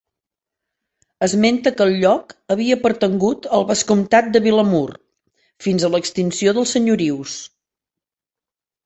[1.25, 4.87] Esmenta que el lloc havia pertangut al Vescomtat de Vilamur,
[5.67, 7.37] fins a l'extinció dels senyorius.